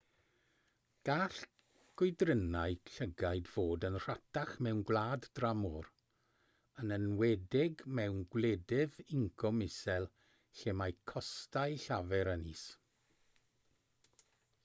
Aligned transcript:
gall 1.07 1.41
gwydrynnau 2.01 2.77
llygaid 2.93 3.51
fod 3.55 3.85
yn 3.89 3.97
rhatach 4.05 4.53
mewn 4.67 4.79
gwlad 4.91 5.27
dramor 5.41 5.91
yn 6.85 6.95
enwedig 6.97 7.85
mewn 8.01 8.25
gwledydd 8.37 8.97
incwm 9.21 9.63
isel 9.69 10.09
lle 10.61 10.77
mae 10.81 10.97
costau 11.15 11.79
llafur 11.85 12.33
yn 12.35 12.49
is 12.57 12.65